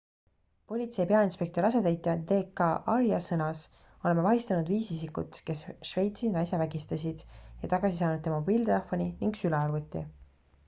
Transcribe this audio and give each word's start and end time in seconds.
politsei 0.69 1.03
peainspektori 1.09 1.67
asetäitja 1.67 2.13
d 2.31 2.37
k 2.59 2.69
arya 2.93 3.19
sõnas 3.25 3.59
oleme 4.07 4.23
vahistanud 4.27 4.71
viis 4.73 4.89
isikut 4.95 5.37
kes 5.49 5.61
šveitsi 5.89 6.29
naise 6.37 6.59
vägistasid 6.63 7.21
ja 7.35 7.69
tagasi 7.75 7.99
saanud 7.99 8.23
tema 8.29 8.41
mobiiltelefoni 8.41 9.07
ning 9.21 9.37
sülearvuti 9.43 10.03